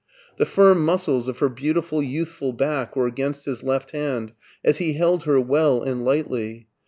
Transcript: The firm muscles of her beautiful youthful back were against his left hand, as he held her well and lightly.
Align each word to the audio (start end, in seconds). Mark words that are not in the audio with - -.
The 0.37 0.47
firm 0.47 0.83
muscles 0.83 1.27
of 1.27 1.37
her 1.37 1.47
beautiful 1.49 2.01
youthful 2.01 2.53
back 2.53 2.95
were 2.95 3.05
against 3.05 3.45
his 3.45 3.61
left 3.61 3.91
hand, 3.91 4.31
as 4.65 4.79
he 4.79 4.93
held 4.93 5.25
her 5.25 5.39
well 5.39 5.83
and 5.83 6.03
lightly. 6.03 6.67